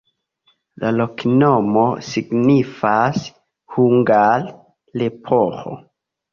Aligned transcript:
La 0.83 0.89
loknomo 0.95 1.83
signifas 2.07 3.29
hungare: 3.77 4.59
leporo. 5.05 5.81